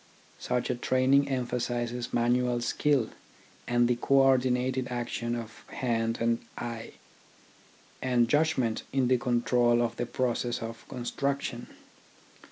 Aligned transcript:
Such 0.39 0.71
a 0.71 0.75
training 0.75 1.29
emphasises 1.29 2.11
manual 2.11 2.59
skill, 2.61 3.11
and 3.67 3.87
the 3.87 3.97
co 3.97 4.15
ordinated 4.15 4.87
action 4.89 5.35
of 5.35 5.63
hand 5.67 6.17
and 6.19 6.39
eye, 6.57 6.93
and 8.01 8.27
judg 8.27 8.57
ment 8.57 8.81
in 8.91 9.09
the 9.09 9.19
control 9.19 9.79
of 9.79 9.97
the 9.97 10.07
process 10.07 10.59
of 10.63 10.87
construction. 10.87 11.67